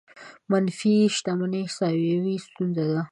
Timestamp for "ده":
2.91-3.01